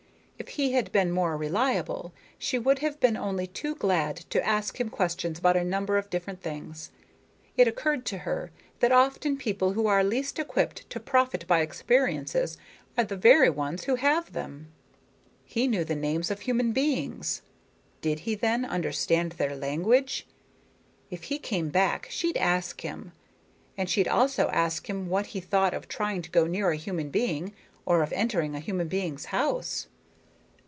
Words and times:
If 0.41 0.55
he 0.55 0.71
had 0.73 0.91
been 0.91 1.11
more 1.11 1.37
reliable 1.37 2.13
she 2.39 2.57
would 2.57 2.79
have 2.79 2.99
been 2.99 3.15
only 3.15 3.45
too 3.45 3.75
glad 3.75 4.17
to 4.31 4.43
ask 4.45 4.79
him 4.81 4.89
questions 4.89 5.37
about 5.37 5.55
a 5.55 5.63
number 5.63 5.99
of 5.99 6.09
different 6.09 6.41
things. 6.41 6.89
It 7.55 7.67
occurred 7.67 8.05
to 8.07 8.17
her 8.17 8.51
that 8.79 8.91
often 8.91 9.37
people 9.37 9.73
who 9.73 9.85
are 9.85 10.03
least 10.03 10.39
equipped 10.39 10.89
to 10.89 10.99
profit 10.99 11.45
by 11.45 11.61
experiences 11.61 12.57
are 12.97 13.03
the 13.03 13.15
very 13.15 13.51
ones 13.51 13.83
who 13.83 13.95
have 13.95 14.33
them. 14.33 14.69
He 15.45 15.67
knew 15.67 15.83
the 15.83 15.95
names 15.95 16.31
of 16.31 16.39
human 16.41 16.71
beings. 16.71 17.43
Did 18.01 18.21
he, 18.21 18.33
then, 18.33 18.65
understand 18.65 19.33
their 19.33 19.55
language? 19.55 20.25
If 21.11 21.25
he 21.25 21.37
came 21.37 21.69
back, 21.69 22.07
she'd 22.09 22.35
ask 22.37 22.81
him. 22.81 23.11
And 23.77 23.87
she'd 23.87 24.07
also 24.07 24.49
ask 24.49 24.89
him 24.89 25.07
what 25.07 25.27
he 25.27 25.39
thought 25.39 25.75
of 25.75 25.87
trying 25.87 26.23
to 26.23 26.31
go 26.31 26.47
near 26.47 26.71
a 26.71 26.77
human 26.77 27.09
being 27.11 27.53
or 27.85 28.01
of 28.01 28.11
entering 28.13 28.55
a 28.55 28.59
human 28.59 28.87
being's 28.87 29.25
house. 29.25 29.85